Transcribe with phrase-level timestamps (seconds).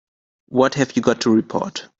[0.47, 1.87] What have you got to report?